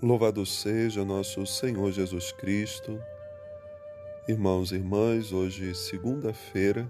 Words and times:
Louvado 0.00 0.46
seja 0.46 1.04
nosso 1.04 1.44
Senhor 1.44 1.90
Jesus 1.90 2.30
Cristo. 2.30 3.02
Irmãos 4.28 4.70
e 4.70 4.76
irmãs, 4.76 5.32
hoje 5.32 5.74
segunda-feira 5.74 6.88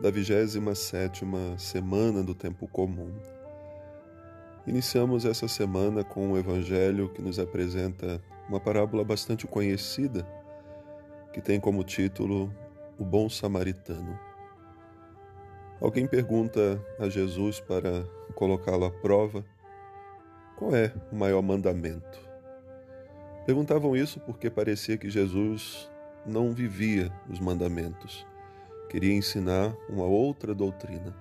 da 0.00 0.10
27ª 0.10 1.58
semana 1.58 2.22
do 2.22 2.34
tempo 2.34 2.66
comum. 2.68 3.12
Iniciamos 4.66 5.26
essa 5.26 5.46
semana 5.46 6.02
com 6.02 6.28
um 6.28 6.38
evangelho 6.38 7.12
que 7.12 7.20
nos 7.20 7.38
apresenta 7.38 8.18
uma 8.48 8.58
parábola 8.58 9.04
bastante 9.04 9.46
conhecida, 9.46 10.26
que 11.34 11.42
tem 11.42 11.60
como 11.60 11.84
título 11.84 12.50
O 12.98 13.04
Bom 13.04 13.28
Samaritano. 13.28 14.18
Alguém 15.82 16.06
pergunta 16.06 16.82
a 16.98 17.10
Jesus 17.10 17.60
para 17.60 18.06
colocá-lo 18.34 18.86
à 18.86 18.90
prova 18.90 19.44
qual 20.56 20.74
é 20.74 20.92
o 21.12 21.16
maior 21.16 21.42
mandamento? 21.42 22.26
Perguntavam 23.44 23.94
isso 23.94 24.18
porque 24.20 24.50
parecia 24.50 24.96
que 24.96 25.10
Jesus 25.10 25.88
não 26.24 26.52
vivia 26.52 27.12
os 27.30 27.38
mandamentos, 27.38 28.26
queria 28.88 29.14
ensinar 29.14 29.76
uma 29.88 30.04
outra 30.04 30.54
doutrina. 30.54 31.14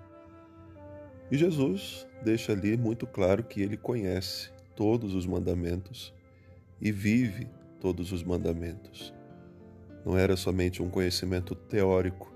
E 1.30 1.38
Jesus 1.38 2.08
deixa 2.24 2.54
ali 2.54 2.78
muito 2.78 3.06
claro 3.06 3.44
que 3.44 3.62
ele 3.62 3.78
conhece 3.78 4.50
todos 4.76 5.14
os 5.14 5.26
mandamentos 5.26 6.14
e 6.80 6.92
vive 6.92 7.48
todos 7.80 8.12
os 8.12 8.24
mandamentos. 8.24 9.14
Não 10.06 10.18
era 10.18 10.36
somente 10.36 10.82
um 10.82 10.90
conhecimento 10.90 11.56
teórico. 11.56 12.32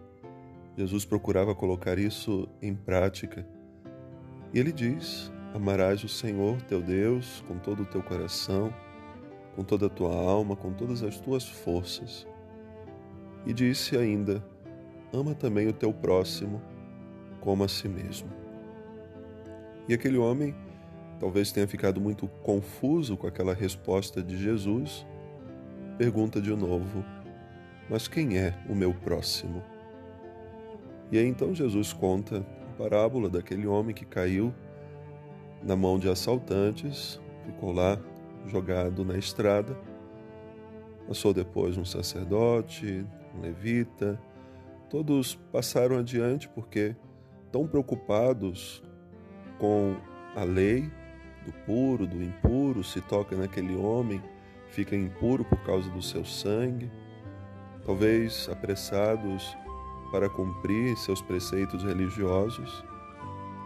Jesus 0.78 1.06
procurava 1.06 1.54
colocar 1.56 1.98
isso 1.98 2.48
em 2.62 2.76
prática. 2.76 3.46
E 4.54 4.60
ele 4.60 4.72
diz 4.72 5.32
Amarás 5.54 6.04
o 6.04 6.08
Senhor 6.08 6.62
teu 6.64 6.82
Deus 6.82 7.44
com 7.48 7.58
todo 7.58 7.82
o 7.82 7.86
teu 7.86 8.04
coração, 8.04 8.74
com 9.56 9.64
toda 9.64 9.88
a 9.88 9.90
tua 9.90 10.14
alma, 10.14 10.56
com 10.56 10.72
todas 10.72 11.02
as 11.02 11.20
tuas 11.20 11.48
forças. 11.48 12.28
E 13.46 13.54
disse 13.54 13.98
ainda: 13.98 14.44
Ama 15.12 15.34
também 15.34 15.68
o 15.68 15.74
teu 15.74 15.92
próximo 15.92 16.62
como 17.42 17.64
a 17.64 17.68
si 17.68 17.88
mesmo. 17.88 18.30
E 19.88 19.94
aquele 19.94 20.18
homem 20.18 20.54
talvez 21.20 21.52
tenha 21.52 21.68
ficado 21.68 22.00
muito 22.00 22.28
confuso 22.44 23.18
com 23.18 23.26
aquela 23.26 23.54
resposta 23.56 24.22
de 24.22 24.38
Jesus, 24.38 25.04
pergunta 25.98 26.40
de 26.40 26.56
novo: 26.56 27.04
Mas 27.90 28.08
quem 28.08 28.38
é 28.38 28.54
o 28.70 28.76
meu 28.76 28.94
próximo? 28.94 29.64
E 31.12 31.18
aí 31.18 31.26
então 31.26 31.56
Jesus 31.56 31.92
conta 31.92 32.46
a 32.70 32.78
parábola 32.78 33.28
daquele 33.28 33.66
homem 33.66 33.96
que 33.96 34.06
caiu 34.06 34.54
na 35.64 35.76
mão 35.76 36.00
de 36.00 36.10
assaltantes, 36.10 37.20
ficou 37.46 37.72
lá 37.72 37.98
jogado 38.46 39.04
na 39.04 39.18
estrada. 39.18 39.78
Passou 41.08 41.34
depois 41.34 41.78
um 41.78 41.86
sacerdote, 41.86 43.06
um 43.36 43.42
levita, 43.42 44.20
todos 44.90 45.36
passaram 45.52 45.98
adiante 45.98 46.48
porque, 46.50 46.96
tão 47.52 47.68
preocupados 47.68 48.84
com 49.58 49.96
a 50.36 50.44
lei 50.44 50.90
do 51.46 51.52
puro, 51.66 52.06
do 52.06 52.22
impuro, 52.22 52.84
se 52.84 53.02
toca 53.02 53.36
naquele 53.36 53.76
homem, 53.76 54.22
fica 54.70 54.96
impuro 54.96 55.44
por 55.46 55.60
causa 55.64 55.90
do 55.90 56.02
seu 56.02 56.24
sangue, 56.24 56.92
talvez 57.86 58.48
apressados 58.52 59.58
para 60.12 60.30
cumprir 60.30 60.96
seus 60.98 61.22
preceitos 61.22 61.84
religiosos, 61.84 62.84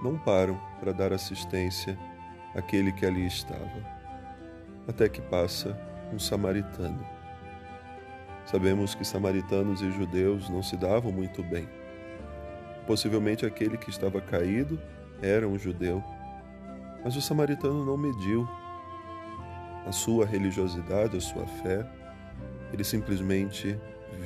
não 0.04 0.18
param 0.18 0.60
para 0.80 0.92
dar 0.92 1.14
assistência 1.14 1.98
àquele 2.54 2.92
que 2.92 3.06
ali 3.06 3.26
estava, 3.26 3.72
até 4.88 5.08
que 5.08 5.22
passa 5.22 5.80
um 6.14 6.20
samaritano. 6.20 7.04
Sabemos 8.46 8.94
que 8.94 9.06
samaritanos 9.06 9.82
e 9.82 9.90
judeus 9.92 10.50
não 10.50 10.62
se 10.62 10.76
davam 10.76 11.12
muito 11.12 11.42
bem. 11.42 11.68
Possivelmente 12.86 13.46
aquele 13.46 13.78
que 13.78 13.90
estava 13.90 14.20
caído 14.20 14.80
era 15.22 15.48
um 15.48 15.58
judeu, 15.58 16.04
mas 17.04 17.16
o 17.16 17.22
samaritano 17.22 17.86
não 17.86 17.96
mediu 17.96 18.48
a 19.86 19.92
sua 19.92 20.26
religiosidade, 20.26 21.18
a 21.18 21.22
sua 21.22 21.46
fé, 21.46 21.86
ele 22.74 22.84
simplesmente 22.84 23.80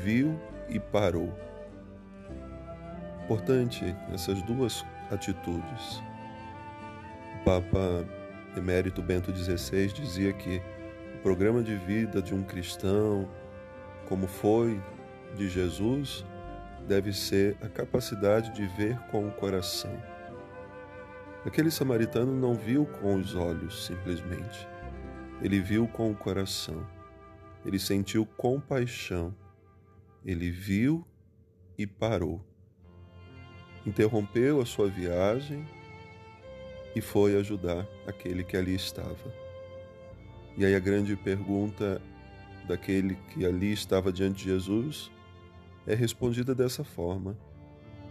viu 0.04 0.40
e 0.70 0.80
parou. 0.80 1.32
Importante 3.24 3.96
essas 4.14 4.42
duas 4.44 4.86
atitudes. 5.12 6.02
O 7.36 7.44
Papa 7.44 8.06
Emérito 8.56 9.02
Bento 9.02 9.36
XVI 9.36 9.88
dizia 9.88 10.34
que 10.34 10.62
o 11.16 11.20
programa 11.20 11.62
de 11.62 11.76
vida 11.76 12.22
de 12.22 12.34
um 12.34 12.44
cristão, 12.44 13.30
como 14.08 14.28
foi 14.28 14.82
de 15.36 15.48
Jesus, 15.50 16.26
deve 16.88 17.12
ser 17.14 17.58
a 17.62 17.68
capacidade 17.68 18.54
de 18.54 18.66
ver 18.66 18.98
com 19.12 19.28
o 19.28 19.32
coração. 19.32 19.92
Aquele 21.46 21.70
samaritano 21.70 22.34
não 22.34 22.54
viu 22.54 22.86
com 22.86 23.16
os 23.16 23.36
olhos 23.36 23.86
simplesmente, 23.86 24.68
ele 25.42 25.60
viu 25.60 25.88
com 25.88 26.12
o 26.12 26.16
coração, 26.16 26.86
ele 27.66 27.80
sentiu 27.80 28.26
compaixão, 28.26 29.34
ele 30.26 30.50
viu 30.50 31.06
e 31.78 31.86
parou 31.86 32.44
interrompeu 33.88 34.60
a 34.60 34.66
sua 34.66 34.90
viagem 34.90 35.66
e 36.94 37.00
foi 37.00 37.38
ajudar 37.38 37.88
aquele 38.06 38.44
que 38.44 38.58
ali 38.58 38.76
estava. 38.76 39.34
E 40.58 40.66
aí 40.66 40.76
a 40.76 40.80
grande 40.80 41.16
pergunta 41.16 42.02
daquele 42.68 43.16
que 43.30 43.46
ali 43.46 43.72
estava 43.72 44.12
diante 44.12 44.44
de 44.44 44.50
Jesus 44.52 45.10
é 45.88 45.96
respondida 45.96 46.54
dessa 46.54 46.84
forma: 46.84 47.38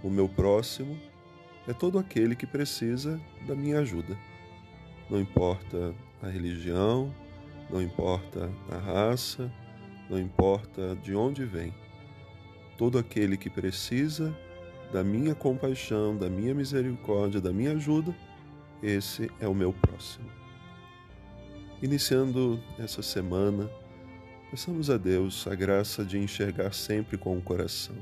O 0.02 0.08
meu 0.08 0.28
próximo 0.28 0.98
é 1.68 1.74
todo 1.74 1.98
aquele 1.98 2.34
que 2.34 2.46
precisa 2.46 3.20
da 3.46 3.54
minha 3.54 3.80
ajuda. 3.80 4.16
Não 5.10 5.20
importa 5.20 5.94
a 6.22 6.28
religião, 6.28 7.14
não 7.68 7.82
importa 7.82 8.50
a 8.70 8.78
raça, 8.78 9.52
não 10.08 10.18
importa 10.18 10.96
de 10.96 11.14
onde 11.14 11.44
vem. 11.44 11.74
Todo 12.78 12.98
aquele 12.98 13.36
que 13.36 13.50
precisa 13.50 14.34
da 14.96 15.04
minha 15.04 15.34
compaixão, 15.34 16.16
da 16.16 16.30
minha 16.30 16.54
misericórdia, 16.54 17.38
da 17.38 17.52
minha 17.52 17.72
ajuda, 17.72 18.16
esse 18.82 19.30
é 19.38 19.46
o 19.46 19.54
meu 19.54 19.70
próximo. 19.70 20.24
Iniciando 21.82 22.58
essa 22.78 23.02
semana, 23.02 23.70
peçamos 24.50 24.88
a 24.88 24.96
Deus 24.96 25.46
a 25.46 25.54
graça 25.54 26.02
de 26.02 26.16
enxergar 26.16 26.72
sempre 26.72 27.18
com 27.18 27.36
o 27.36 27.42
coração. 27.42 27.94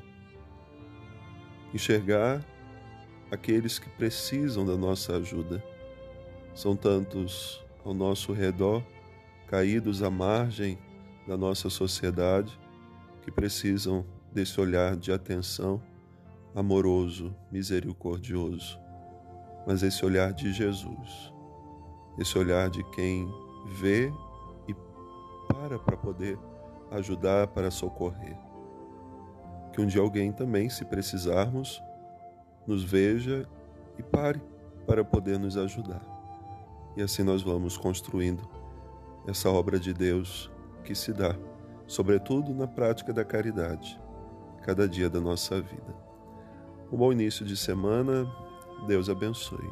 Enxergar 1.74 2.46
aqueles 3.28 3.76
que 3.80 3.88
precisam 3.88 4.64
da 4.64 4.76
nossa 4.76 5.16
ajuda. 5.16 5.60
São 6.54 6.76
tantos 6.76 7.60
ao 7.84 7.92
nosso 7.92 8.32
redor, 8.32 8.84
caídos 9.48 10.00
à 10.00 10.08
margem 10.08 10.78
da 11.26 11.36
nossa 11.36 11.68
sociedade, 11.68 12.56
que 13.22 13.32
precisam 13.32 14.06
desse 14.32 14.60
olhar 14.60 14.94
de 14.94 15.10
atenção 15.10 15.82
amoroso, 16.54 17.34
misericordioso, 17.50 18.78
mas 19.66 19.82
esse 19.82 20.04
olhar 20.04 20.32
de 20.32 20.52
Jesus, 20.52 21.32
esse 22.18 22.38
olhar 22.38 22.70
de 22.70 22.84
quem 22.90 23.26
vê 23.80 24.12
e 24.68 24.74
para 25.48 25.78
para 25.78 25.96
poder 25.96 26.38
ajudar, 26.90 27.48
para 27.48 27.70
socorrer. 27.70 28.38
Que 29.72 29.80
um 29.80 29.86
dia 29.86 30.00
alguém 30.00 30.30
também, 30.30 30.68
se 30.68 30.84
precisarmos, 30.84 31.82
nos 32.66 32.84
veja 32.84 33.48
e 33.98 34.02
pare 34.02 34.40
para 34.86 35.04
poder 35.04 35.38
nos 35.38 35.56
ajudar. 35.56 36.02
E 36.96 37.02
assim 37.02 37.24
nós 37.24 37.42
vamos 37.42 37.76
construindo 37.76 38.48
essa 39.26 39.50
obra 39.50 39.80
de 39.80 39.92
Deus 39.92 40.50
que 40.84 40.94
se 40.94 41.12
dá, 41.12 41.34
sobretudo 41.86 42.54
na 42.54 42.68
prática 42.68 43.12
da 43.12 43.24
caridade, 43.24 44.00
cada 44.62 44.86
dia 44.88 45.10
da 45.10 45.20
nossa 45.20 45.60
vida. 45.60 46.03
Um 46.92 46.96
bom 46.96 47.12
início 47.12 47.44
de 47.44 47.56
semana. 47.56 48.30
Deus 48.86 49.08
abençoe. 49.08 49.70